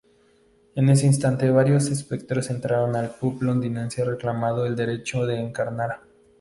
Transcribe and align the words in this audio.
En 0.73 0.89
ese 0.89 1.05
instante, 1.05 1.51
varios 1.51 1.91
espectros 1.91 2.49
entraron 2.49 2.95
al 2.95 3.11
"pub" 3.11 3.43
londinense 3.43 4.03
reclamando 4.03 4.65
el 4.65 4.75
derecho 4.75 5.21
a 5.25 5.33
encarnar. 5.35 6.01